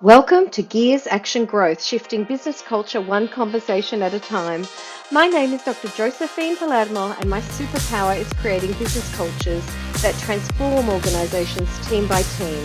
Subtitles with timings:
[0.00, 4.64] Welcome to Gears Action Growth, shifting business culture one conversation at a time.
[5.10, 5.88] My name is Dr.
[5.88, 9.66] Josephine Palermo, and my superpower is creating business cultures
[10.02, 12.64] that transform organizations team by team.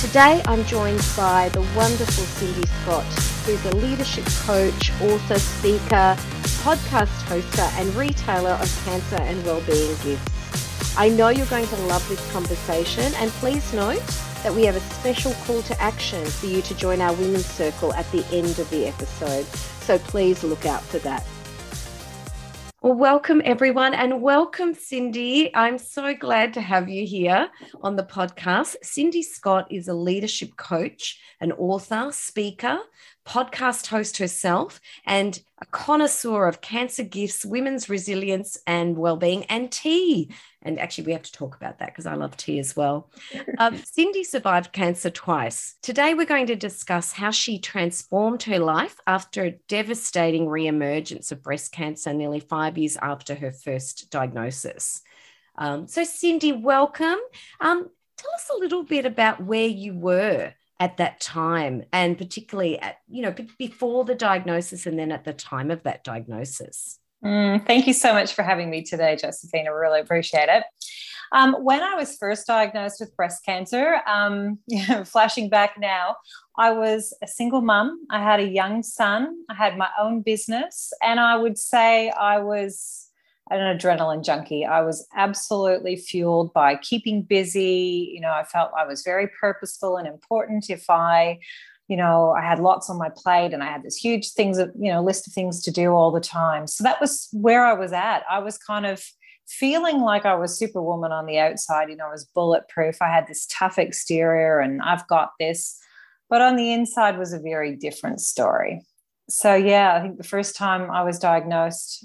[0.00, 3.04] Today, I'm joined by the wonderful Cindy Scott,
[3.44, 6.16] who's a leadership coach, author, speaker,
[6.64, 10.98] podcast hoster, and retailer of cancer and wellbeing gifts.
[10.98, 14.02] I know you're going to love this conversation, and please note
[14.42, 17.92] that we have a special call to action for you to join our women's circle
[17.94, 19.44] at the end of the episode.
[19.84, 21.24] So please look out for that.
[22.82, 25.52] Well, welcome everyone and welcome, Cindy.
[25.54, 27.48] I'm so glad to have you here
[27.82, 28.76] on the podcast.
[28.82, 32.78] Cindy Scott is a leadership coach, an author, speaker,
[33.26, 40.30] podcast host herself, and a connoisseur of cancer gifts, women's resilience and well-being, and tea.
[40.62, 43.10] And actually, we have to talk about that because I love tea as well.
[43.58, 45.76] Um, Cindy survived cancer twice.
[45.80, 51.42] Today, we're going to discuss how she transformed her life after a devastating reemergence of
[51.42, 55.00] breast cancer nearly five years after her first diagnosis.
[55.56, 57.18] Um, so, Cindy, welcome.
[57.60, 62.78] Um, tell us a little bit about where you were at that time and particularly
[62.78, 66.98] at you know before the diagnosis and then at the time of that diagnosis.
[67.24, 70.64] Mm, thank you so much for having me today josephine i really appreciate it.
[71.32, 74.58] Um, when i was first diagnosed with breast cancer um,
[75.04, 76.16] flashing back now
[76.58, 78.06] i was a single mum.
[78.10, 79.44] I had a young son.
[79.48, 83.05] I had my own business and i would say i was
[83.50, 84.64] an adrenaline junkie.
[84.64, 88.10] I was absolutely fueled by keeping busy.
[88.12, 91.38] You know, I felt I was very purposeful and important if I,
[91.88, 94.72] you know, I had lots on my plate and I had this huge things of,
[94.78, 96.66] you know, list of things to do all the time.
[96.66, 98.24] So that was where I was at.
[98.28, 99.04] I was kind of
[99.46, 103.00] feeling like I was superwoman on the outside, you know, I was bulletproof.
[103.00, 105.78] I had this tough exterior and I've got this.
[106.28, 108.84] But on the inside was a very different story.
[109.28, 112.04] So yeah, I think the first time I was diagnosed,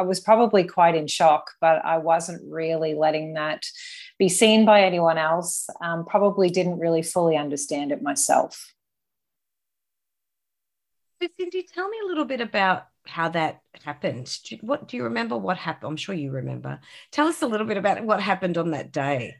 [0.00, 3.66] I was probably quite in shock, but I wasn't really letting that
[4.18, 5.68] be seen by anyone else.
[5.82, 8.72] Um, probably didn't really fully understand it myself.
[11.20, 14.34] So, Cindy, tell me a little bit about how that happened.
[14.46, 15.36] Do you, what do you remember?
[15.36, 15.90] What happened?
[15.90, 16.80] I'm sure you remember.
[17.10, 19.36] Tell us a little bit about what happened on that day.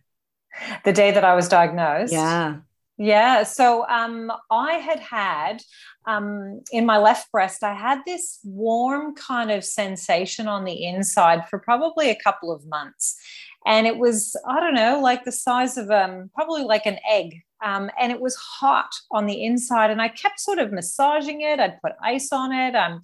[0.85, 2.13] The day that I was diagnosed.
[2.13, 2.57] Yeah.
[3.03, 3.45] Yeah.
[3.45, 5.63] So um, I had had
[6.07, 11.49] um, in my left breast, I had this warm kind of sensation on the inside
[11.49, 13.17] for probably a couple of months.
[13.65, 17.41] And it was, I don't know, like the size of um, probably like an egg.
[17.65, 19.91] Um, and it was hot on the inside.
[19.91, 21.59] And I kept sort of massaging it.
[21.59, 22.75] I'd put ice on it.
[22.75, 23.01] Um,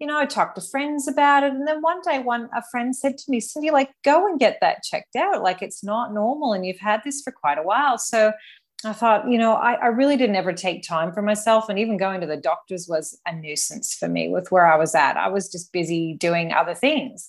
[0.00, 1.52] you know, I talked to friends about it.
[1.52, 4.58] And then one day, one a friend said to me, Cindy, like, go and get
[4.60, 5.42] that checked out.
[5.42, 6.52] Like, it's not normal.
[6.52, 7.98] And you've had this for quite a while.
[7.98, 8.32] So
[8.84, 11.68] I thought, you know, I, I, really didn't ever take time for myself.
[11.68, 14.94] And even going to the doctors was a nuisance for me with where I was
[14.94, 15.16] at.
[15.16, 17.26] I was just busy doing other things.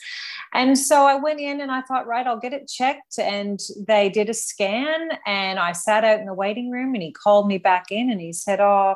[0.54, 3.18] And so I went in and I thought, right, I'll get it checked.
[3.18, 5.10] And they did a scan.
[5.26, 8.22] And I sat out in the waiting room and he called me back in and
[8.22, 8.96] he said, Oh,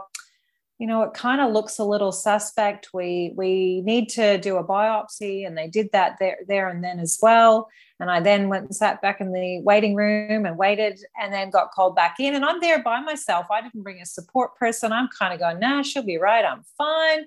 [0.80, 2.90] you know, it kind of looks a little suspect.
[2.94, 5.46] We we need to do a biopsy.
[5.46, 7.70] And they did that there, there and then as well.
[8.00, 11.52] And I then went and sat back in the waiting room and waited and then
[11.52, 12.34] got called back in.
[12.36, 13.46] And I'm there by myself.
[13.52, 14.92] I didn't bring a support person.
[14.92, 16.44] I'm kind of going, nah, she'll be right.
[16.44, 17.26] I'm fine.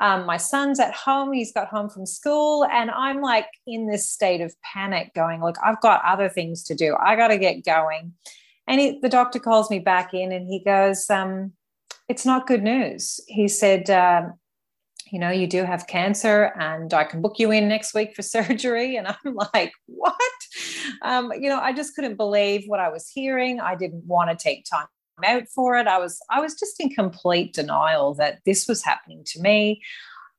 [0.00, 1.32] Um, my son's at home.
[1.32, 2.64] He's got home from school.
[2.64, 6.74] And I'm like in this state of panic going, look, I've got other things to
[6.74, 6.96] do.
[7.00, 8.14] I got to get going.
[8.66, 11.52] And he, the doctor calls me back in and he goes, um,
[12.10, 13.20] it's not good news.
[13.28, 14.34] He said, um,
[15.12, 18.22] you know, you do have cancer and I can book you in next week for
[18.36, 18.96] surgery.
[18.96, 20.16] And I'm like, what?
[21.02, 23.60] Um, you know, I just couldn't believe what I was hearing.
[23.60, 24.88] I didn't want to take time
[25.24, 25.86] out for it.
[25.86, 29.80] I was, I was just in complete denial that this was happening to me.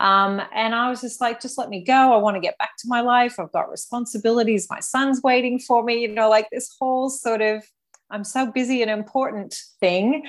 [0.01, 2.13] Um, and I was just like, just let me go.
[2.13, 3.39] I want to get back to my life.
[3.39, 4.67] I've got responsibilities.
[4.69, 7.63] My son's waiting for me, you know, like this whole sort of,
[8.09, 10.27] I'm so busy and important thing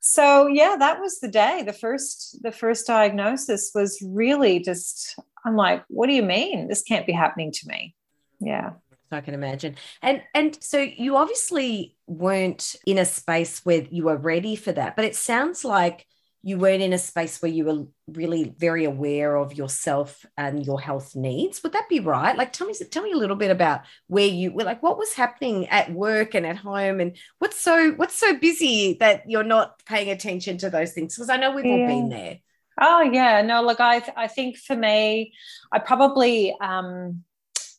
[0.00, 1.62] so yeah that was the day.
[1.64, 6.68] The first the first diagnosis was really just i'm like what do you mean?
[6.68, 7.94] This can't be happening to me.
[8.40, 8.72] Yeah.
[9.12, 9.76] I can imagine.
[10.02, 14.96] And and so you obviously weren't in a space where you were ready for that,
[14.96, 16.06] but it sounds like
[16.42, 20.80] you weren't in a space where you were really very aware of yourself and your
[20.80, 21.62] health needs.
[21.62, 22.36] Would that be right?
[22.36, 25.12] Like, tell me, tell me a little bit about where you were, like, what was
[25.12, 29.84] happening at work and at home, and what's so what's so busy that you're not
[29.84, 31.14] paying attention to those things?
[31.14, 31.72] Because I know we've yeah.
[31.72, 32.38] all been there.
[32.80, 35.34] Oh yeah, no, look, I I think for me,
[35.70, 37.24] I probably um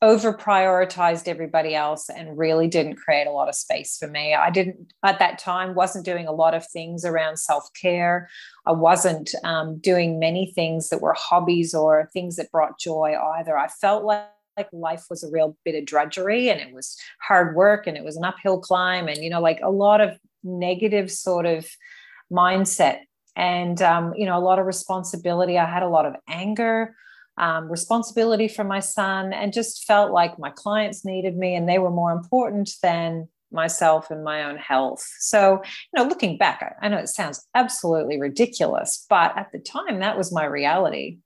[0.02, 4.34] over prioritized everybody else and really didn't create a lot of space for me.
[4.34, 8.30] I didn't, at that time, wasn't doing a lot of things around self care.
[8.66, 13.58] I wasn't um, doing many things that were hobbies or things that brought joy either.
[13.58, 14.28] I felt like
[14.58, 18.04] like life was a real bit of drudgery and it was hard work and it
[18.04, 21.66] was an uphill climb and you know like a lot of negative sort of
[22.32, 23.00] mindset
[23.38, 26.94] and um, you know a lot of responsibility i had a lot of anger
[27.42, 31.80] um, responsibility for my son and just felt like my clients needed me and they
[31.80, 36.86] were more important than myself and my own health so you know looking back I,
[36.86, 41.18] I know it sounds absolutely ridiculous but at the time that was my reality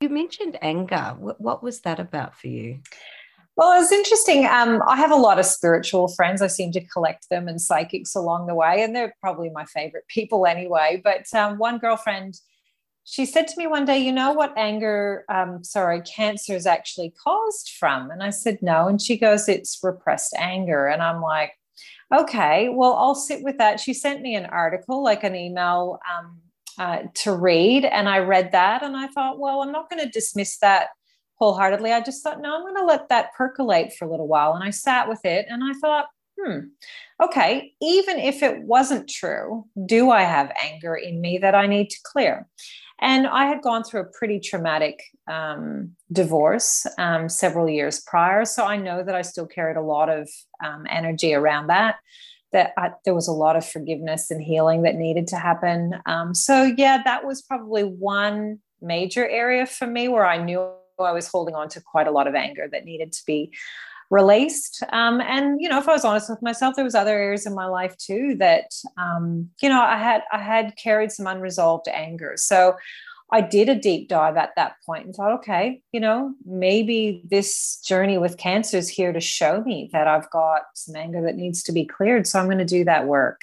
[0.00, 1.14] you mentioned anger.
[1.18, 2.80] What, was that about for you?
[3.54, 4.46] Well, it was interesting.
[4.46, 6.40] Um, I have a lot of spiritual friends.
[6.40, 10.08] I seem to collect them and psychics along the way, and they're probably my favorite
[10.08, 11.02] people anyway.
[11.04, 12.40] But um, one girlfriend,
[13.04, 17.12] she said to me one day, "You know what anger, um, sorry, cancer is actually
[17.22, 21.52] caused from?" And I said, "No." And she goes, "It's repressed anger." And I'm like,
[22.14, 26.40] "Okay, well, I'll sit with that." She sent me an article, like an email um,
[26.80, 27.84] uh, to read.
[27.84, 30.88] And I read that and I thought, well, I'm not going to dismiss that
[31.34, 31.92] wholeheartedly.
[31.92, 34.54] I just thought, no, I'm going to let that percolate for a little while.
[34.54, 36.06] And I sat with it and I thought,
[36.38, 36.60] hmm,
[37.22, 41.90] okay, even if it wasn't true, do I have anger in me that I need
[41.90, 42.48] to clear?
[43.00, 48.44] And I had gone through a pretty traumatic um, divorce um, several years prior.
[48.44, 50.28] So I know that I still carried a lot of
[50.64, 51.96] um, energy around that
[52.52, 55.94] that I, there was a lot of forgiveness and healing that needed to happen.
[56.06, 60.68] Um, so, yeah, that was probably one major area for me where I knew
[60.98, 63.52] I was holding on to quite a lot of anger that needed to be
[64.10, 64.82] released.
[64.92, 67.54] Um, and you know, if I was honest with myself, there was other areas in
[67.54, 72.34] my life too that um, you know I had I had carried some unresolved anger.
[72.36, 72.76] So
[73.32, 77.78] I did a deep dive at that point and thought, okay, you know, maybe this
[77.84, 81.62] journey with cancer is here to show me that I've got some anger that needs
[81.64, 82.26] to be cleared.
[82.26, 83.42] So I'm going to do that work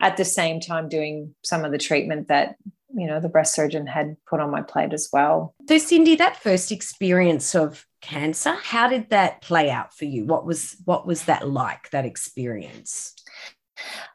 [0.00, 2.56] at the same time doing some of the treatment that,
[2.94, 5.54] you know, the breast surgeon had put on my plate as well.
[5.68, 10.24] So, Cindy, that first experience of cancer, how did that play out for you?
[10.24, 13.14] What was what was that like, that experience?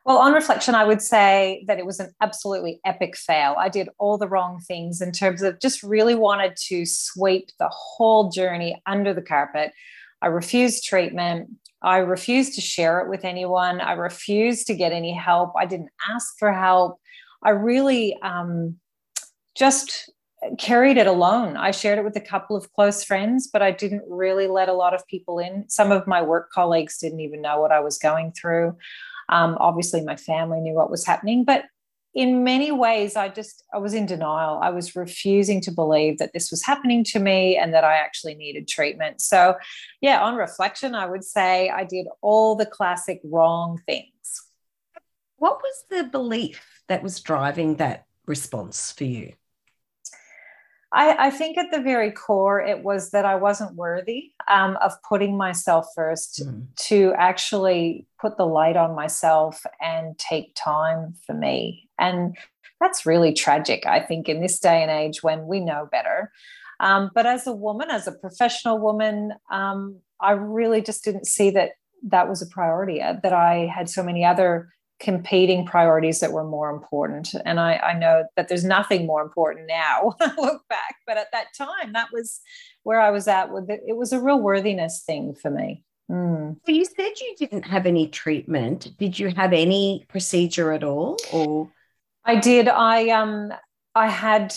[0.06, 3.56] Well, on reflection, I would say that it was an absolutely epic fail.
[3.58, 7.70] I did all the wrong things in terms of just really wanted to sweep the
[7.72, 9.72] whole journey under the carpet.
[10.22, 11.50] I refused treatment.
[11.82, 13.82] I refused to share it with anyone.
[13.82, 15.54] I refused to get any help.
[15.58, 17.00] I didn't ask for help.
[17.44, 18.78] I really um,
[19.56, 20.12] just
[20.58, 21.58] carried it alone.
[21.58, 24.74] I shared it with a couple of close friends, but I didn't really let a
[24.74, 25.70] lot of people in.
[25.70, 28.78] Some of my work colleagues didn't even know what I was going through.
[29.28, 31.66] Um, obviously, my family knew what was happening, but
[32.16, 34.60] in many ways, I just I was in denial.
[34.62, 38.34] I was refusing to believe that this was happening to me and that I actually
[38.34, 39.22] needed treatment.
[39.22, 39.56] So,
[40.02, 44.10] yeah, on reflection, I would say I did all the classic wrong things.
[45.38, 49.34] What was the belief that was driving that response for you?
[50.92, 54.94] I, I, think at the very core, it was that I wasn't worthy um, of
[55.08, 56.66] putting myself first mm.
[56.88, 61.88] to actually put the light on myself and take time for me.
[62.00, 62.36] And
[62.80, 66.32] that's really tragic, I think, in this day and age when we know better.
[66.80, 71.52] Um, but as a woman, as a professional woman, um, I really just didn't see
[71.52, 71.72] that
[72.04, 76.44] that was a priority, uh, that I had so many other competing priorities that were
[76.44, 77.34] more important.
[77.46, 81.18] And I, I know that there's nothing more important now when I look back, but
[81.18, 82.42] at that time, that was
[82.84, 83.82] where I was at with it.
[83.88, 85.84] It was a real worthiness thing for me.
[86.12, 86.58] Mm.
[86.66, 88.98] So you said you didn't have any treatment.
[88.98, 91.72] Did you have any procedure at all or?
[92.26, 92.68] I did.
[92.68, 93.54] I um
[93.96, 94.54] I had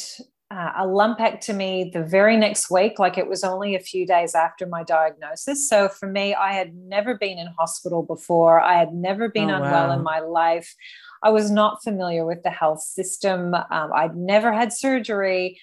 [0.52, 4.66] uh, a lumpectomy the very next week, like it was only a few days after
[4.66, 5.66] my diagnosis.
[5.66, 8.60] So for me, I had never been in hospital before.
[8.60, 9.94] I had never been oh, unwell wow.
[9.94, 10.74] in my life.
[11.22, 13.54] I was not familiar with the health system.
[13.54, 15.58] Um, I'd never had surgery.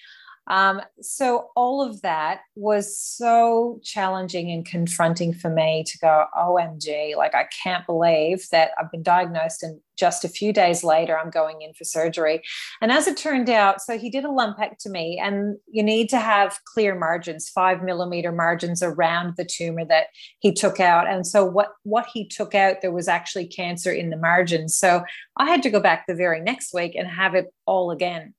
[0.50, 7.16] Um, so all of that was so challenging and confronting for me to go, OMG,
[7.16, 11.30] like I can't believe that I've been diagnosed and just a few days later I'm
[11.30, 12.42] going in for surgery.
[12.82, 16.58] And as it turned out, so he did a lumpectomy and you need to have
[16.64, 20.06] clear margins, five millimeter margins around the tumor that
[20.40, 21.06] he took out.
[21.06, 24.76] And so what, what he took out, there was actually cancer in the margins.
[24.76, 25.04] So
[25.36, 28.34] I had to go back the very next week and have it all again.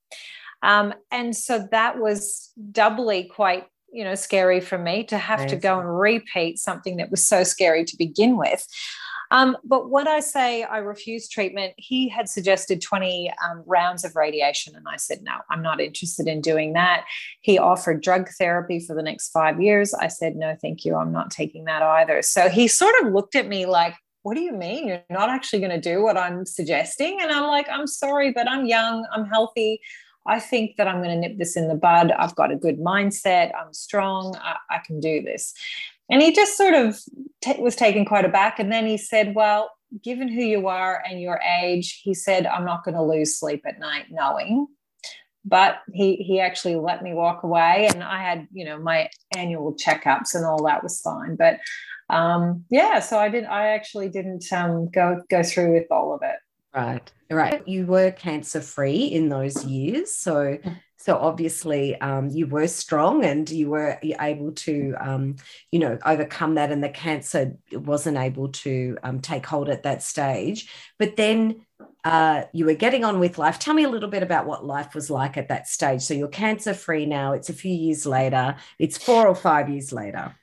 [0.63, 5.55] Um, and so that was doubly quite you know scary for me to have to
[5.57, 8.65] go and repeat something that was so scary to begin with
[9.31, 14.15] Um, but when I say I refused treatment, he had suggested 20 um, rounds of
[14.15, 14.75] radiation.
[14.75, 17.05] And I said, no, I'm not interested in doing that.
[17.39, 19.93] He offered drug therapy for the next five years.
[19.93, 20.95] I said, no, thank you.
[20.95, 22.21] I'm not taking that either.
[22.21, 25.59] So he sort of looked at me like, what do you mean you're not actually
[25.59, 27.19] going to do what I'm suggesting?
[27.21, 29.79] And I'm like, I'm sorry, but I'm young, I'm healthy.
[30.25, 32.11] I think that I'm going to nip this in the bud.
[32.11, 33.51] I've got a good mindset.
[33.55, 34.35] I'm strong.
[34.41, 35.53] I, I can do this.
[36.09, 36.99] And he just sort of
[37.41, 38.59] t- was taken quite aback.
[38.59, 39.71] And then he said, Well,
[40.03, 43.63] given who you are and your age, he said, I'm not going to lose sleep
[43.65, 44.67] at night knowing.
[45.43, 49.73] But he he actually let me walk away, and I had you know my annual
[49.73, 51.35] checkups and all that was fine.
[51.35, 51.57] But
[52.11, 53.49] um, yeah, so I didn't.
[53.49, 56.35] I actually didn't um, go go through with all of it.
[56.73, 57.67] Right, right.
[57.67, 60.57] You were cancer free in those years, so
[60.95, 65.35] so obviously um, you were strong and you were able to um,
[65.71, 70.01] you know overcome that, and the cancer wasn't able to um, take hold at that
[70.01, 70.69] stage.
[70.97, 71.65] But then
[72.05, 73.59] uh, you were getting on with life.
[73.59, 76.01] Tell me a little bit about what life was like at that stage.
[76.03, 77.33] So you're cancer free now.
[77.33, 78.55] It's a few years later.
[78.79, 80.35] It's four or five years later.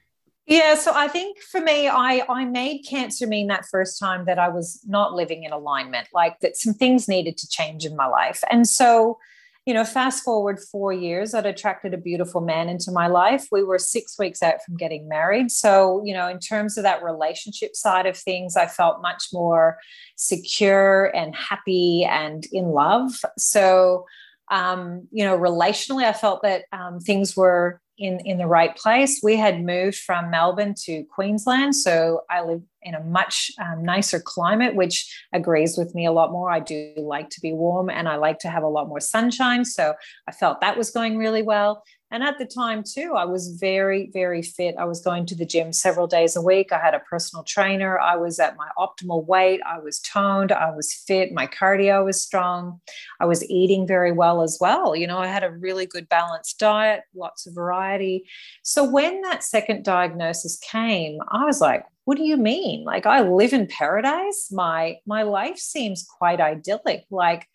[0.49, 4.38] Yeah, so I think for me, I I made cancer mean that first time that
[4.38, 8.07] I was not living in alignment, like that some things needed to change in my
[8.07, 8.43] life.
[8.50, 9.19] And so,
[9.67, 13.47] you know, fast forward four years, I'd attracted a beautiful man into my life.
[13.52, 15.50] We were six weeks out from getting married.
[15.50, 19.76] So, you know, in terms of that relationship side of things, I felt much more
[20.17, 23.12] secure and happy and in love.
[23.37, 24.07] So,
[24.50, 29.21] um, you know, relationally, I felt that um, things were in in the right place.
[29.23, 34.21] We had moved from Melbourne to Queensland, so I live in a much um, nicer
[34.21, 36.50] climate, which agrees with me a lot more.
[36.50, 39.64] I do like to be warm and I like to have a lot more sunshine,
[39.64, 39.95] so
[40.28, 41.83] I felt that was going really well.
[42.11, 44.77] And at the time, too, I was very, very fit.
[44.79, 46.73] I was going to the gym several days a week.
[46.73, 47.99] I had a personal trainer.
[47.99, 49.61] I was at my optimal weight.
[49.67, 50.50] I was toned.
[50.50, 51.33] I was fit.
[51.33, 52.81] My cardio was strong.
[53.21, 54.97] I was eating very well as well.
[54.97, 58.27] You know, I had a really good balanced diet, lots of variety.
[58.62, 62.85] So when that second diagnosis came, I was like, what do you mean?
[62.85, 64.49] Like I live in paradise?
[64.50, 67.05] My my life seems quite idyllic.
[67.11, 67.47] Like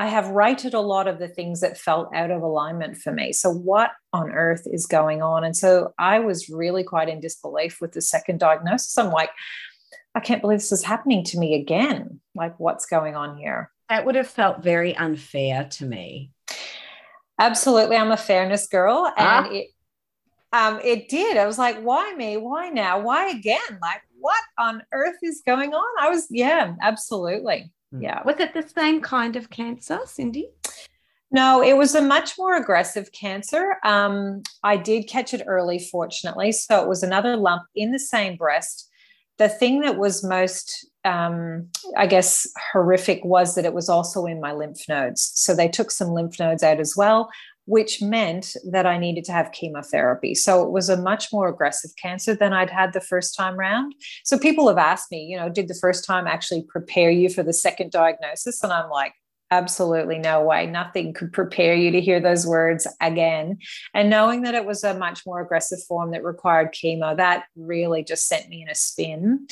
[0.00, 3.34] I have righted a lot of the things that felt out of alignment for me.
[3.34, 5.44] So, what on earth is going on?
[5.44, 8.96] And so, I was really quite in disbelief with the second diagnosis.
[8.96, 9.28] I'm like,
[10.14, 12.18] I can't believe this is happening to me again.
[12.34, 13.70] Like, what's going on here?
[13.90, 16.30] That would have felt very unfair to me.
[17.38, 17.96] Absolutely.
[17.96, 19.04] I'm a fairness girl.
[19.04, 19.50] And ah.
[19.50, 19.66] it,
[20.54, 21.36] um, it did.
[21.36, 22.38] I was like, why me?
[22.38, 23.00] Why now?
[23.00, 23.78] Why again?
[23.82, 26.02] Like, what on earth is going on?
[26.02, 27.70] I was, yeah, absolutely.
[27.94, 28.02] Mm.
[28.02, 28.22] Yeah.
[28.24, 30.50] Was it the same kind of cancer, Cindy?
[31.32, 33.76] No, it was a much more aggressive cancer.
[33.84, 36.50] Um, I did catch it early, fortunately.
[36.52, 38.88] So it was another lump in the same breast.
[39.38, 44.40] The thing that was most, um, I guess, horrific was that it was also in
[44.40, 45.30] my lymph nodes.
[45.34, 47.30] So they took some lymph nodes out as well
[47.66, 50.34] which meant that I needed to have chemotherapy.
[50.34, 53.94] So it was a much more aggressive cancer than I'd had the first time round.
[54.24, 57.42] So people have asked me, you know, did the first time actually prepare you for
[57.42, 58.62] the second diagnosis?
[58.62, 59.14] And I'm like,
[59.50, 60.66] absolutely no way.
[60.66, 63.58] Nothing could prepare you to hear those words again.
[63.94, 68.04] And knowing that it was a much more aggressive form that required chemo, that really
[68.04, 69.48] just sent me in a spin.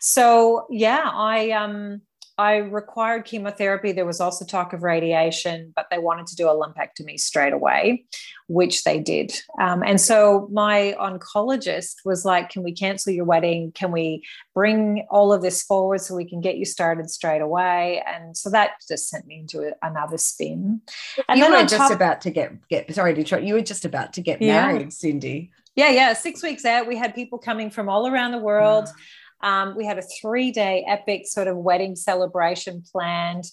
[0.00, 2.02] So yeah, I um
[2.38, 3.90] I required chemotherapy.
[3.90, 8.04] There was also talk of radiation, but they wanted to do a lumpectomy straight away,
[8.46, 9.32] which they did.
[9.60, 13.72] Um, and so my oncologist was like, Can we cancel your wedding?
[13.72, 14.22] Can we
[14.54, 18.04] bring all of this forward so we can get you started straight away?
[18.06, 20.80] And so that just sent me into another spin.
[21.28, 23.84] And you then were just top- about to get, get, sorry, Detroit, you were just
[23.84, 24.66] about to get yeah.
[24.66, 25.50] married, Cindy.
[25.74, 26.12] Yeah, yeah.
[26.12, 28.88] Six weeks out, we had people coming from all around the world.
[29.40, 33.44] Um, we had a three day epic sort of wedding celebration planned.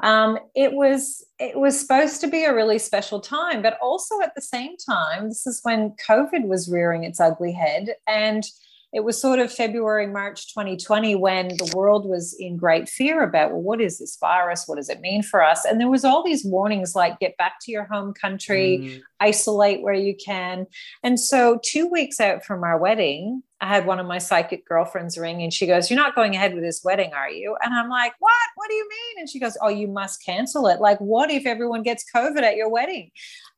[0.00, 4.34] Um, it was it was supposed to be a really special time, but also at
[4.34, 8.44] the same time, this is when COVID was rearing its ugly head, and
[8.92, 13.50] it was sort of February, March 2020 when the world was in great fear about,
[13.50, 14.64] well, what is this virus?
[14.66, 15.64] What does it mean for us?
[15.64, 19.02] And there was all these warnings like get back to your home country, mm.
[19.20, 20.66] isolate where you can.
[21.02, 25.16] And so two weeks out from our wedding, I had one of my psychic girlfriends
[25.16, 27.56] ring and she goes, You're not going ahead with this wedding, are you?
[27.62, 28.32] And I'm like, What?
[28.56, 29.20] What do you mean?
[29.20, 30.80] And she goes, Oh, you must cancel it.
[30.80, 33.10] Like, what if everyone gets COVID at your wedding?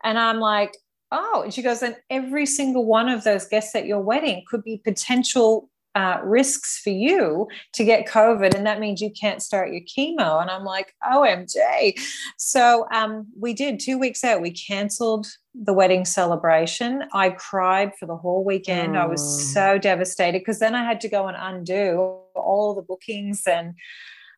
[0.05, 0.77] And I'm like,
[1.11, 4.63] Oh, and she goes, and every single one of those guests at your wedding could
[4.63, 9.73] be potential uh, risks for you to get COVID, and that means you can't start
[9.73, 10.41] your chemo.
[10.41, 11.99] And I'm like, OMG.
[12.37, 17.05] So um, we did two weeks out, we canceled the wedding celebration.
[17.13, 18.97] I cried for the whole weekend.
[18.97, 19.53] I was oh.
[19.55, 23.75] so devastated because then I had to go and undo all the bookings and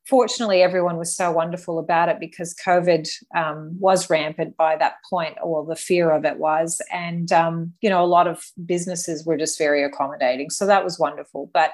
[0.07, 5.37] fortunately, everyone was so wonderful about it because COVID um, was rampant by that point,
[5.42, 6.80] or the fear of it was.
[6.92, 10.50] And, um, you know, a lot of businesses were just very accommodating.
[10.50, 11.50] So that was wonderful.
[11.52, 11.73] But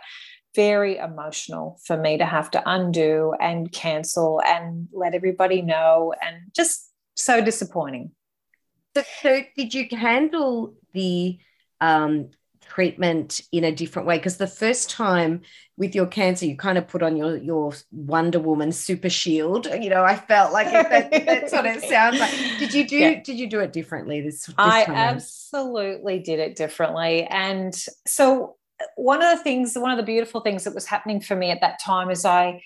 [0.55, 6.37] very emotional for me to have to undo and cancel and let everybody know, and
[6.55, 8.11] just so disappointing.
[8.97, 11.39] So, so did you handle the
[11.81, 12.31] um,
[12.69, 14.19] treatment in a different way.
[14.19, 15.43] Because the first time
[15.77, 19.67] with your cancer you kind of put on your your wonder woman super shield.
[19.67, 22.33] You know i felt like that, that's what it sounds like.
[22.59, 23.23] Did you do yeah.
[23.23, 24.95] did you do it differently this, this i time?
[24.95, 27.25] absolutely did it differently.
[27.25, 27.75] And
[28.07, 28.57] so
[28.97, 31.61] one of the things one of the beautiful things that was happening for me at
[31.61, 32.63] that time is i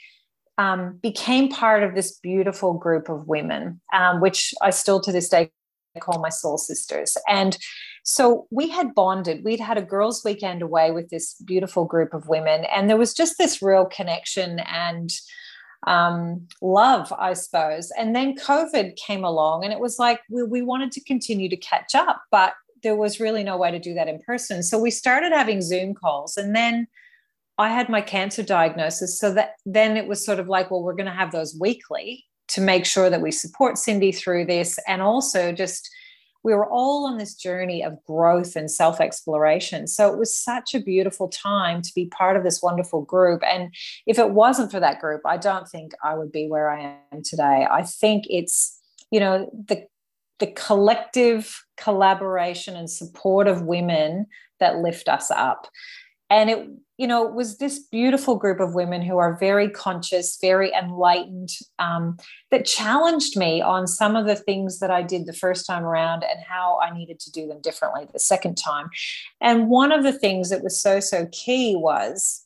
[0.58, 5.28] um, became part of this beautiful group of women um, which i still to this
[5.28, 5.50] day
[5.98, 7.16] call my soul sisters.
[7.28, 7.58] And
[8.04, 9.44] so we had bonded.
[9.44, 13.14] We'd had a girls' weekend away with this beautiful group of women, and there was
[13.14, 15.10] just this real connection and
[15.86, 17.90] um, love, I suppose.
[17.98, 21.56] And then COVID came along, and it was like we, we wanted to continue to
[21.56, 24.62] catch up, but there was really no way to do that in person.
[24.62, 26.86] So we started having Zoom calls, and then
[27.58, 29.18] I had my cancer diagnosis.
[29.18, 32.24] So that then it was sort of like, well, we're going to have those weekly
[32.48, 35.88] to make sure that we support Cindy through this, and also just
[36.42, 39.86] we were all on this journey of growth and self exploration.
[39.86, 43.42] So it was such a beautiful time to be part of this wonderful group.
[43.44, 43.74] And
[44.06, 47.22] if it wasn't for that group, I don't think I would be where I am
[47.22, 47.66] today.
[47.70, 48.78] I think it's,
[49.10, 49.86] you know, the
[50.38, 54.26] the collective collaboration and support of women
[54.58, 55.66] that lift us up
[56.30, 60.72] and it you know was this beautiful group of women who are very conscious very
[60.72, 62.16] enlightened um,
[62.50, 66.22] that challenged me on some of the things that i did the first time around
[66.22, 68.90] and how i needed to do them differently the second time.
[69.40, 72.44] And one of the things that was so so key was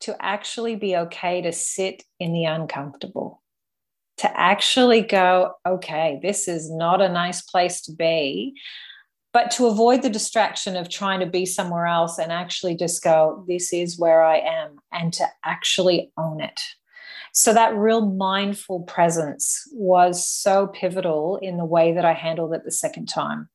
[0.00, 3.42] to actually be okay to sit in the uncomfortable
[4.18, 8.54] to actually go okay this is not a nice place to be
[9.36, 13.44] but to avoid the distraction of trying to be somewhere else and actually just go,
[13.46, 16.58] this is where I am, and to actually own it.
[17.34, 22.64] So that real mindful presence was so pivotal in the way that I handled it
[22.64, 23.50] the second time.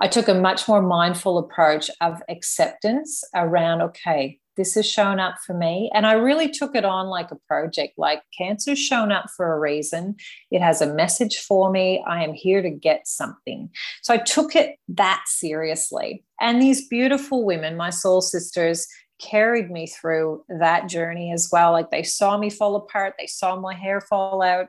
[0.00, 5.36] I took a much more mindful approach of acceptance around, okay, this has shown up
[5.44, 5.90] for me.
[5.94, 9.58] And I really took it on like a project, like cancer's shown up for a
[9.58, 10.16] reason.
[10.50, 12.04] It has a message for me.
[12.06, 13.70] I am here to get something.
[14.02, 16.24] So I took it that seriously.
[16.40, 18.86] And these beautiful women, my soul sisters,
[19.20, 21.72] carried me through that journey as well.
[21.72, 24.66] Like they saw me fall apart, they saw my hair fall out,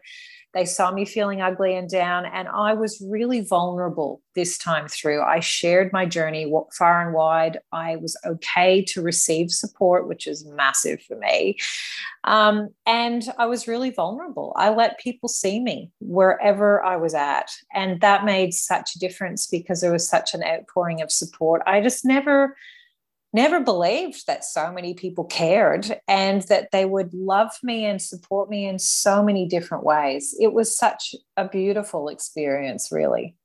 [0.56, 5.22] they saw me feeling ugly and down, and I was really vulnerable this time through.
[5.22, 7.60] I shared my journey far and wide.
[7.74, 11.58] I was okay to receive support, which is massive for me.
[12.24, 14.54] Um, and I was really vulnerable.
[14.56, 17.52] I let people see me wherever I was at.
[17.74, 21.64] And that made such a difference because there was such an outpouring of support.
[21.68, 22.56] I just never
[23.36, 28.50] never believed that so many people cared and that they would love me and support
[28.50, 30.34] me in so many different ways.
[30.40, 33.36] It was such a beautiful experience, really.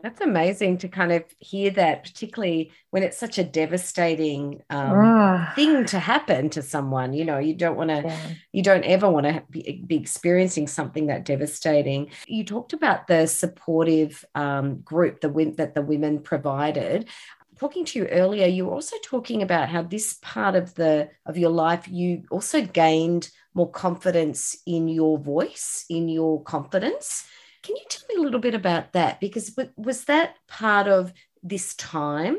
[0.00, 5.52] That's amazing to kind of hear that, particularly when it's such a devastating um, ah.
[5.56, 7.14] thing to happen to someone.
[7.14, 8.30] You know, you don't want to, yeah.
[8.52, 12.10] you don't ever want to be, be, experiencing something that devastating.
[12.28, 17.08] You talked about the supportive um, group the that the women provided
[17.58, 21.36] talking to you earlier, you were also talking about how this part of the of
[21.36, 27.26] your life you also gained more confidence in your voice, in your confidence.
[27.62, 29.20] Can you tell me a little bit about that?
[29.20, 32.38] Because was that part of this time?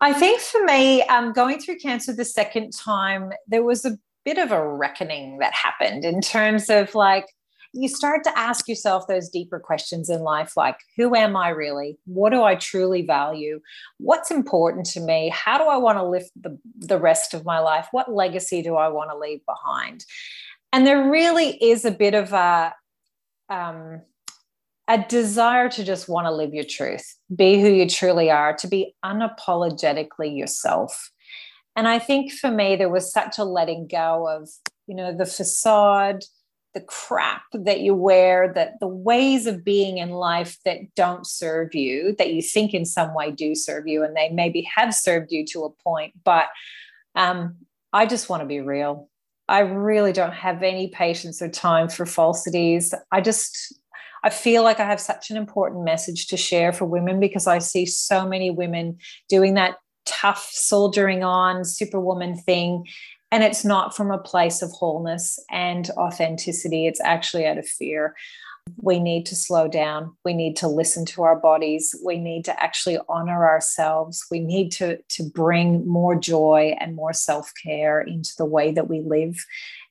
[0.00, 4.38] I think for me, um, going through cancer the second time, there was a bit
[4.38, 7.26] of a reckoning that happened in terms of like
[7.72, 11.98] you start to ask yourself those deeper questions in life like who am i really?
[12.04, 13.60] What do i truly value?
[13.98, 15.30] What's important to me?
[15.32, 17.88] How do i want to live the, the rest of my life?
[17.92, 20.04] What legacy do i want to leave behind?
[20.72, 22.74] And there really is a bit of a
[23.48, 24.02] um,
[24.88, 28.66] a desire to just want to live your truth be who you truly are to
[28.66, 31.10] be unapologetically yourself.
[31.76, 34.48] And i think for me there was such a letting go of
[34.88, 36.24] you know the facade
[36.74, 41.74] the crap that you wear, that the ways of being in life that don't serve
[41.74, 45.32] you, that you think in some way do serve you, and they maybe have served
[45.32, 46.14] you to a point.
[46.24, 46.46] But
[47.14, 47.56] um,
[47.92, 49.08] I just want to be real.
[49.48, 52.94] I really don't have any patience or time for falsities.
[53.10, 53.74] I just,
[54.22, 57.58] I feel like I have such an important message to share for women because I
[57.58, 59.74] see so many women doing that
[60.06, 62.84] tough soldiering on superwoman thing
[63.32, 68.16] And it's not from a place of wholeness and authenticity, it's actually out of fear.
[68.76, 70.16] We need to slow down.
[70.24, 71.94] We need to listen to our bodies.
[72.04, 74.26] We need to actually honor ourselves.
[74.30, 78.88] We need to, to bring more joy and more self care into the way that
[78.88, 79.44] we live.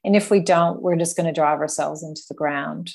[0.04, 2.94] And if we don't, we're just going to drive ourselves into the ground.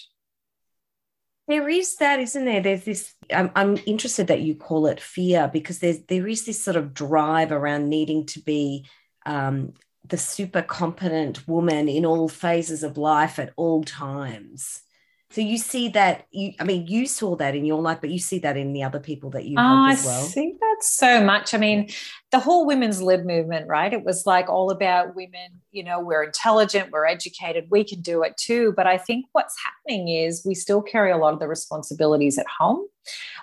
[1.46, 2.62] There is that, isn't there?
[2.62, 3.14] There's this.
[3.30, 6.94] I'm, I'm interested that you call it fear because there's there is this sort of
[6.94, 8.86] drive around needing to be
[9.26, 9.74] um,
[10.08, 14.83] the super competent woman in all phases of life at all times.
[15.34, 18.20] So you see that you I mean you saw that in your life, but you
[18.20, 20.22] see that in the other people that you oh, as well.
[20.22, 21.52] I see that so much.
[21.52, 21.88] I mean,
[22.30, 23.92] the whole women's lib movement, right?
[23.92, 28.22] It was like all about women, you know, we're intelligent, we're educated, we can do
[28.22, 28.74] it too.
[28.76, 32.46] But I think what's happening is we still carry a lot of the responsibilities at
[32.46, 32.86] home.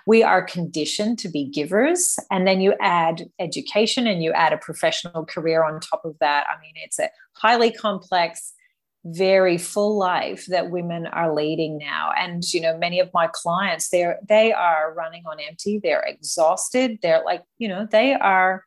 [0.06, 2.18] We are conditioned to be givers.
[2.30, 6.46] And then you add education and you add a professional career on top of that.
[6.48, 8.54] I mean, it's a highly complex
[9.04, 12.12] very full life that women are leading now.
[12.16, 15.80] And you know many of my clients they're they are running on empty.
[15.82, 16.98] They're exhausted.
[17.02, 18.64] They're like you know they are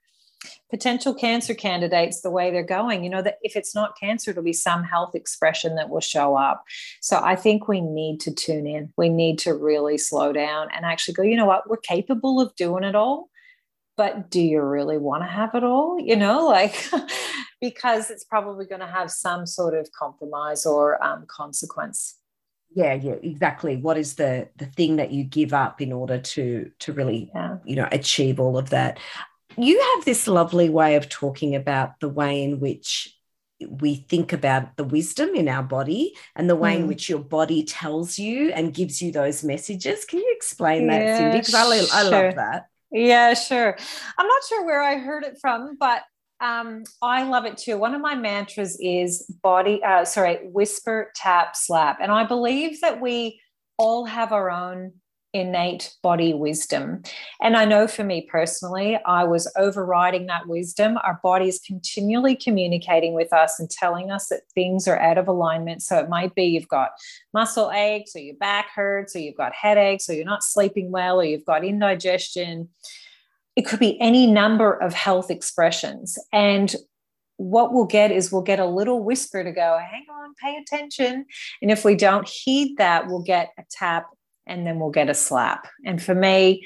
[0.70, 3.04] potential cancer candidates the way they're going.
[3.04, 6.36] You know that if it's not cancer it'll be some health expression that will show
[6.36, 6.64] up.
[7.02, 8.92] So i think we need to tune in.
[8.98, 11.70] We need to really slow down and actually go you know what?
[11.70, 13.30] We're capable of doing it all
[13.98, 16.90] but do you really want to have it all you know like
[17.62, 22.18] because it's probably going to have some sort of compromise or um, consequence
[22.74, 26.72] yeah yeah exactly what is the the thing that you give up in order to
[26.80, 27.58] to really yeah.
[27.66, 29.00] you know achieve all of that
[29.58, 33.16] you have this lovely way of talking about the way in which
[33.70, 36.82] we think about the wisdom in our body and the way mm.
[36.82, 40.04] in which your body tells you and gives you those messages.
[40.04, 41.40] Can you explain that, Cindy?
[41.40, 42.68] Because I, I love that.
[42.92, 43.78] Yeah, sure.
[44.18, 46.04] I'm not sure where I heard it from, but
[46.42, 47.78] um, I love it too.
[47.78, 52.00] One of my mantras is body, uh, sorry, whisper, tap, slap.
[52.02, 53.40] And I believe that we
[53.78, 54.94] all have our own
[55.36, 57.04] innate body wisdom.
[57.42, 60.98] And I know for me personally, I was overriding that wisdom.
[61.04, 65.28] Our body is continually communicating with us and telling us that things are out of
[65.28, 65.84] alignment.
[65.84, 66.92] So it might be you've got
[67.34, 71.20] muscle aches, or your back hurts, or you've got headaches, or you're not sleeping well,
[71.20, 72.70] or you've got indigestion
[73.56, 76.20] it could be any number of health expressions.
[76.34, 76.76] And
[77.38, 81.26] what we'll get is we'll get a little whisper to go, hang on, pay attention.
[81.62, 84.08] And if we don't heed that, we'll get a tap
[84.48, 85.68] and then we'll get a slap.
[85.86, 86.66] And for me,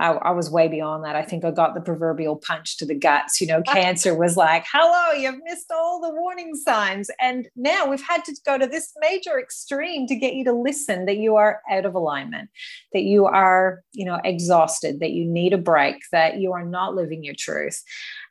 [0.00, 1.14] I, I, was way beyond that.
[1.14, 3.40] I think I got the proverbial punch to the guts.
[3.40, 7.10] You know, cancer was like, hello, you've missed all the warning signs.
[7.20, 11.04] And now we've had to go to this major extreme to get you to listen
[11.04, 12.48] that you are out of alignment,
[12.94, 16.94] that you are, you know, exhausted, that you need a break, that you are not
[16.94, 17.82] living your truth.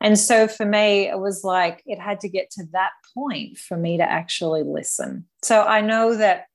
[0.02, 3.78] And so for me, it was like it had to get to that point for
[3.78, 5.26] me to actually listen.
[5.44, 6.46] So I know that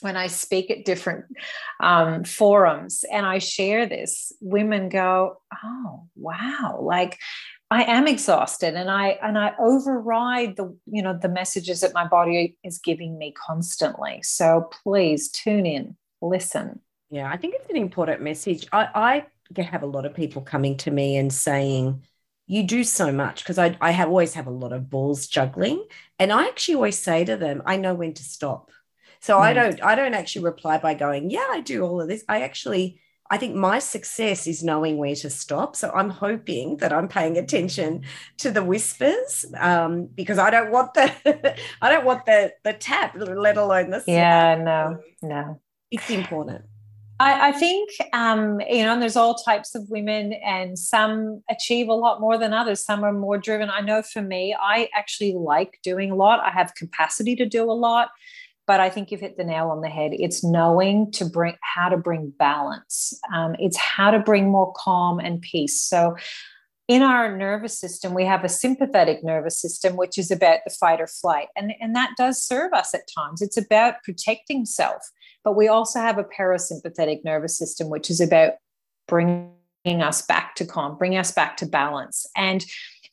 [0.00, 1.26] when I speak at different
[1.80, 7.18] um, forums and I share this, women go, "Oh, wow!" Like
[7.70, 12.06] I am exhausted, and I and I override the you know the messages that my
[12.06, 14.20] body is giving me constantly.
[14.22, 16.80] So please tune in, listen.
[17.10, 18.66] Yeah, I think it's an important message.
[18.72, 19.24] I,
[19.56, 22.04] I have a lot of people coming to me and saying,
[22.46, 25.84] you do so much because I, I have always have a lot of balls juggling.
[26.18, 28.70] And I actually always say to them, I know when to stop.
[29.20, 32.24] So I don't I don't actually reply by going, yeah, I do all of this.
[32.28, 33.00] I actually
[33.30, 35.76] I think my success is knowing where to stop.
[35.76, 38.04] So I'm hoping that I'm paying attention
[38.38, 43.14] to the whispers um, because I don't want the I don't want the the tap,
[43.16, 45.60] let alone the yeah, no, no.
[45.90, 46.64] It's important.
[47.20, 51.88] I, I think um, you know, and there's all types of women, and some achieve
[51.88, 52.84] a lot more than others.
[52.84, 53.68] Some are more driven.
[53.68, 56.40] I know for me, I actually like doing a lot.
[56.40, 58.10] I have capacity to do a lot
[58.68, 60.10] but I think you've hit the nail on the head.
[60.12, 63.18] It's knowing to bring how to bring balance.
[63.34, 65.80] Um, it's how to bring more calm and peace.
[65.80, 66.16] So
[66.86, 71.00] in our nervous system, we have a sympathetic nervous system, which is about the fight
[71.00, 71.48] or flight.
[71.56, 73.40] And, and that does serve us at times.
[73.40, 75.02] It's about protecting self.
[75.44, 78.52] But we also have a parasympathetic nervous system, which is about
[79.06, 79.48] bringing
[79.86, 82.26] us back to calm, bringing us back to balance.
[82.36, 82.66] And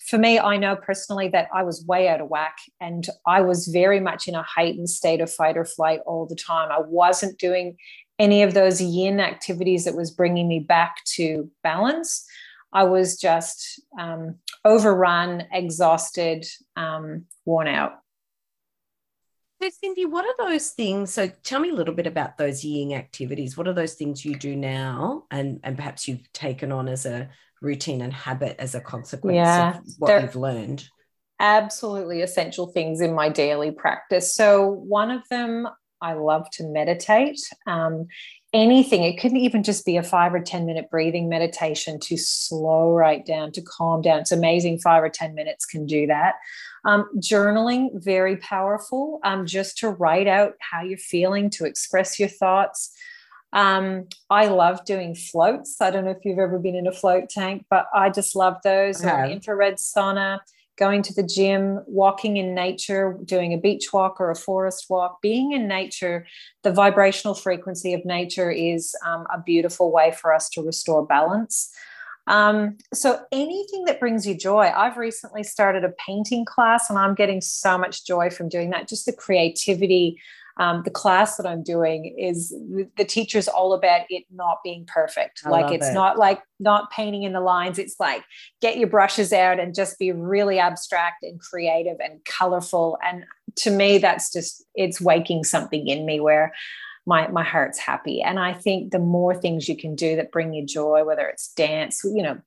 [0.07, 3.67] for me, I know personally that I was way out of whack and I was
[3.67, 6.71] very much in a heightened state of fight or flight all the time.
[6.71, 7.77] I wasn't doing
[8.19, 12.25] any of those yin activities that was bringing me back to balance.
[12.71, 17.93] I was just um, overrun, exhausted, um, worn out.
[19.61, 21.13] So, Cindy, what are those things?
[21.13, 23.57] So, tell me a little bit about those yin activities.
[23.57, 27.29] What are those things you do now, and and perhaps you've taken on as a
[27.65, 30.87] routine and habit as a consequence yeah, of what you've learned?
[31.39, 34.33] absolutely essential things in my daily practice.
[34.33, 35.67] So, one of them,
[36.01, 37.39] I love to meditate.
[37.67, 38.07] Um,
[38.53, 42.91] anything, it could even just be a five or 10 minute breathing meditation to slow
[42.91, 44.19] right down, to calm down.
[44.19, 46.35] It's amazing, five or 10 minutes can do that.
[46.85, 52.29] Um, journaling, very powerful, um, just to write out how you're feeling, to express your
[52.29, 52.91] thoughts.
[53.55, 55.79] Um, I love doing floats.
[55.79, 58.57] I don't know if you've ever been in a float tank, but I just love
[58.65, 59.01] those.
[59.03, 60.39] Or infrared sauna,
[60.77, 65.21] going to the gym, walking in nature, doing a beach walk or a forest walk.
[65.21, 66.27] Being in nature,
[66.63, 71.71] the vibrational frequency of nature is um, a beautiful way for us to restore balance.
[72.27, 74.71] Um, so anything that brings you joy.
[74.75, 78.89] I've recently started a painting class and I'm getting so much joy from doing that.
[78.89, 80.19] Just the creativity
[80.57, 82.55] um, the class that I'm doing is
[82.97, 85.41] the teacher's all about it not being perfect.
[85.45, 85.93] I like it's it.
[85.93, 87.77] not like not painting in the lines.
[87.77, 88.23] It's like
[88.61, 92.97] get your brushes out and just be really abstract and creative and colorful.
[93.03, 93.25] And
[93.57, 96.53] to me, that's just it's waking something in me where
[97.05, 98.21] my my heart's happy.
[98.21, 101.51] And I think the more things you can do that bring you joy, whether it's
[101.53, 102.39] dance, you know,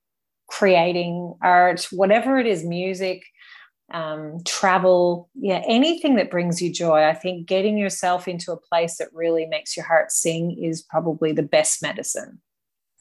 [0.48, 3.22] creating art, whatever it is, music
[3.90, 7.04] um, travel, yeah, anything that brings you joy.
[7.04, 11.32] I think getting yourself into a place that really makes your heart sing is probably
[11.32, 12.40] the best medicine.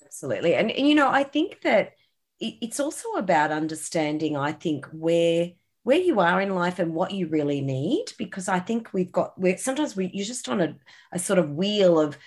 [0.04, 0.56] Absolutely.
[0.56, 1.94] And, you know, I think that
[2.40, 5.52] it's also about understanding, I think, where
[5.84, 9.40] where you are in life and what you really need because i think we've got
[9.40, 10.76] we're sometimes we you're just on a,
[11.14, 12.18] a sort of wheel of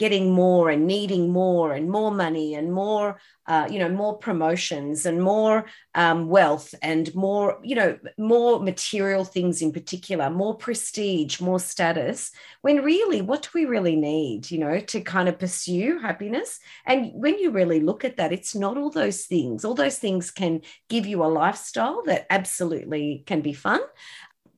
[0.00, 5.04] getting more and needing more and more money and more uh, you know more promotions
[5.04, 11.38] and more um, wealth and more you know more material things in particular more prestige
[11.38, 12.32] more status
[12.62, 16.60] when really what do we really need you know to kind of pursue happiness?
[16.86, 19.66] And when you really look at that it's not all those things.
[19.66, 23.82] All those things can give you a lifestyle that absolutely can be fun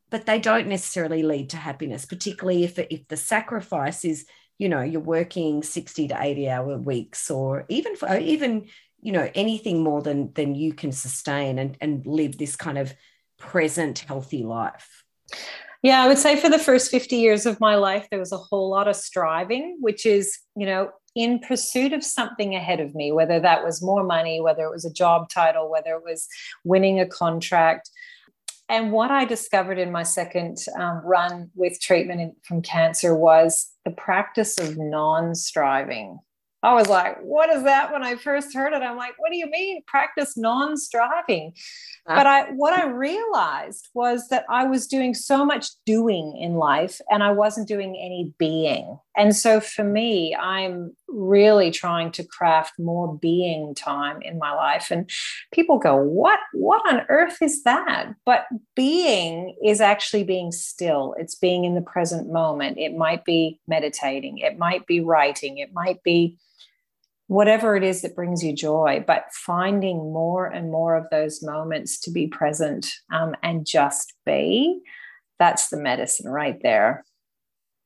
[0.08, 4.26] but they don't necessarily lead to happiness particularly if if the sacrifice is
[4.58, 8.66] you know you're working 60 to 80 hour weeks or even for even
[9.00, 12.94] you know anything more than than you can sustain and and live this kind of
[13.38, 15.04] present healthy life.
[15.82, 18.36] Yeah i would say for the first 50 years of my life there was a
[18.36, 23.12] whole lot of striving which is you know in pursuit of something ahead of me
[23.12, 26.28] whether that was more money whether it was a job title whether it was
[26.64, 27.90] winning a contract
[28.72, 33.70] and what I discovered in my second um, run with treatment in, from cancer was
[33.84, 36.18] the practice of non striving.
[36.64, 37.92] I was like, what is that?
[37.92, 41.54] When I first heard it, I'm like, what do you mean practice non-striving?
[42.06, 46.54] Uh, but I what I realized was that I was doing so much doing in
[46.54, 48.98] life and I wasn't doing any being.
[49.16, 54.90] And so for me, I'm really trying to craft more being time in my life.
[54.90, 55.08] And
[55.52, 58.14] people go, What what on earth is that?
[58.24, 61.14] But being is actually being still.
[61.18, 62.78] It's being in the present moment.
[62.78, 66.38] It might be meditating, it might be writing, it might be
[67.32, 71.98] whatever it is that brings you joy, but finding more and more of those moments
[71.98, 74.80] to be present um, and just be,
[75.38, 77.04] that's the medicine right there.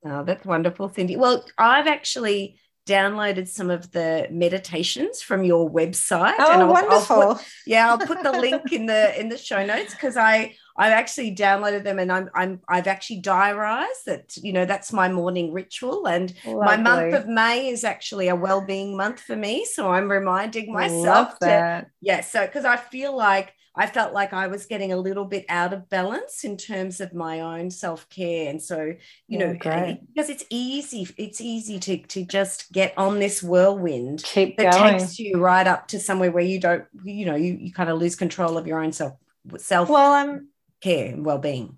[0.04, 1.16] Oh, that's wonderful, Cindy.
[1.16, 6.36] Well, I've actually downloaded some of the meditations from your website.
[6.38, 7.16] Oh, and I'll, wonderful!
[7.16, 10.54] I'll put, yeah, I'll put the link in the in the show notes because I
[10.78, 15.08] I've actually downloaded them and I'm I'm I've actually diarized that you know that's my
[15.08, 16.64] morning ritual and Lovely.
[16.64, 21.38] my month of May is actually a well-being month for me so I'm reminding myself
[21.40, 25.26] that yeah so because I feel like I felt like I was getting a little
[25.26, 28.94] bit out of balance in terms of my own self-care and so
[29.28, 30.00] you know great.
[30.14, 34.98] because it's easy it's easy to to just get on this whirlwind Keep that going.
[34.98, 37.98] takes you right up to somewhere where you don't you know you, you kind of
[37.98, 39.14] lose control of your own self
[39.58, 40.48] self well I'm
[40.80, 41.76] care and well-being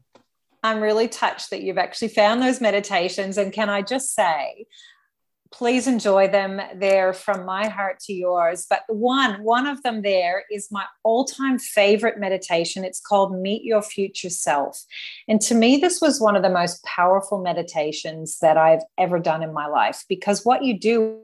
[0.62, 4.66] i'm really touched that you've actually found those meditations and can i just say
[5.50, 6.60] please enjoy them.
[6.76, 8.66] They're from my heart to yours.
[8.68, 12.84] But one one of them there is my all-time favorite meditation.
[12.84, 14.84] It's called meet your future self.
[15.26, 19.42] And to me this was one of the most powerful meditations that i've ever done
[19.42, 21.20] in my life because what you do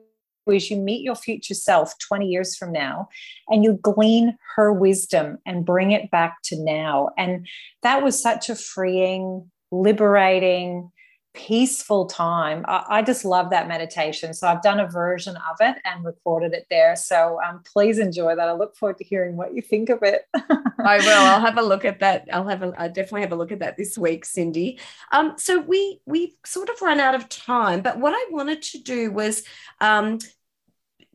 [0.52, 3.08] is you meet your future self 20 years from now
[3.48, 7.10] and you glean her wisdom and bring it back to now.
[7.16, 7.46] And
[7.82, 10.90] that was such a freeing, liberating,
[11.34, 12.64] peaceful time.
[12.66, 14.32] I, I just love that meditation.
[14.32, 16.96] So I've done a version of it and recorded it there.
[16.96, 18.48] So um, please enjoy that.
[18.48, 20.22] I look forward to hearing what you think of it.
[20.34, 21.26] I will.
[21.26, 22.28] I'll have a look at that.
[22.32, 24.78] I'll have a I'll definitely have a look at that this week, Cindy.
[25.12, 28.78] Um, so we we sort of run out of time, but what I wanted to
[28.78, 29.44] do was
[29.80, 30.18] um,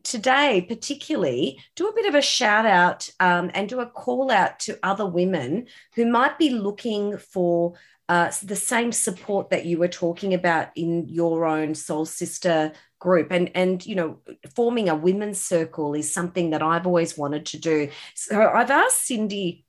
[0.02, 4.58] today, particularly, do a bit of a shout out um, and do a call out
[4.60, 7.74] to other women who might be looking for
[8.10, 13.28] uh, the same support that you were talking about in your own soul sister group
[13.30, 14.18] and and you know
[14.56, 19.06] forming a women's circle is something that i've always wanted to do so i've asked
[19.06, 19.64] cindy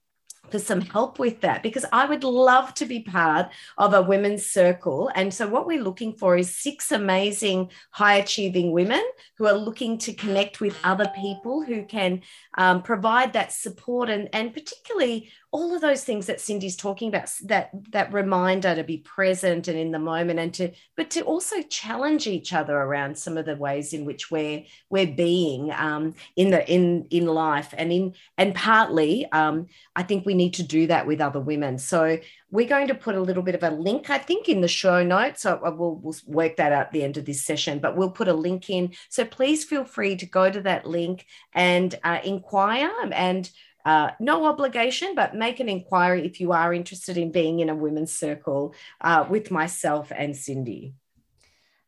[0.49, 4.45] for some help with that because I would love to be part of a women's
[4.45, 5.09] circle.
[5.15, 9.03] And so, what we're looking for is six amazing, high achieving women
[9.37, 12.21] who are looking to connect with other people who can
[12.57, 17.29] um, provide that support and, and particularly all of those things that Cindy's talking about
[17.43, 21.61] that that reminder to be present and in the moment and to but to also
[21.63, 26.51] challenge each other around some of the ways in which we're we're being um, in
[26.51, 30.87] the in in life and in and partly um, I think we need to do
[30.87, 31.77] that with other women.
[31.77, 32.17] So
[32.49, 35.03] we're going to put a little bit of a link I think in the show
[35.03, 35.41] notes.
[35.41, 38.29] So we'll, we'll work that out at the end of this session but we'll put
[38.29, 38.93] a link in.
[39.09, 43.49] So please feel free to go to that link and uh, inquire and
[43.85, 47.75] uh, no obligation, but make an inquiry if you are interested in being in a
[47.75, 50.93] women's circle uh, with myself and Cindy.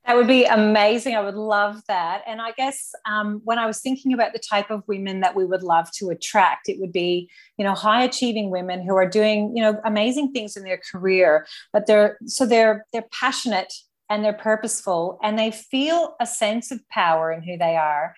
[0.05, 1.15] That would be amazing.
[1.15, 2.23] I would love that.
[2.27, 5.45] And I guess um, when I was thinking about the type of women that we
[5.45, 9.55] would love to attract, it would be, you know, high achieving women who are doing,
[9.55, 13.73] you know, amazing things in their career, but they're so they're they're passionate
[14.09, 18.13] and they're purposeful and they feel a sense of power in who they are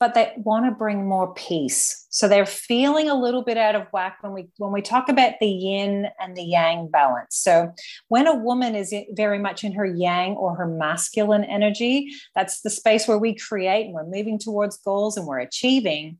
[0.00, 2.06] but they want to bring more peace.
[2.10, 5.34] So they're feeling a little bit out of whack when we when we talk about
[5.40, 7.36] the yin and the yang balance.
[7.36, 7.72] So
[8.08, 12.70] when a woman is very much in her yang or her masculine energy that's the
[12.70, 16.18] space where we create and we're moving towards goals and we're achieving.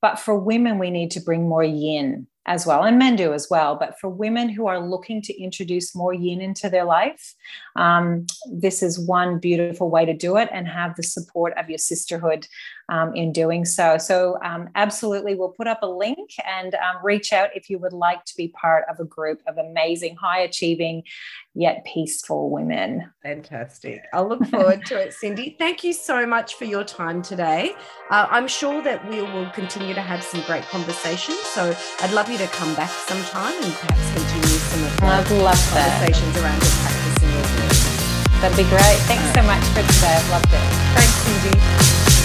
[0.00, 3.48] But for women we need to bring more yin as well, and men do as
[3.50, 3.76] well.
[3.76, 7.34] But for women who are looking to introduce more yin into their life,
[7.74, 11.78] um, this is one beautiful way to do it and have the support of your
[11.78, 12.46] sisterhood
[12.88, 13.98] um, in doing so.
[13.98, 17.92] So, um, absolutely, we'll put up a link and um, reach out if you would
[17.92, 21.02] like to be part of a group of amazing, high achieving,
[21.54, 23.10] yet peaceful women.
[23.22, 24.04] Fantastic.
[24.12, 25.56] I'll look forward to it, Cindy.
[25.58, 27.74] Thank you so much for your time today.
[28.10, 31.40] Uh, I'm sure that we will continue to have some great conversations.
[31.40, 35.30] So, I'd love you to come back sometime and perhaps continue some of the I'd
[35.30, 36.42] love conversations that.
[36.44, 38.40] around your practice and your work.
[38.40, 38.98] That'd be great.
[39.08, 40.16] Thanks so much for today.
[40.16, 40.60] I've loved it.
[40.94, 42.15] Thanks, Cindy.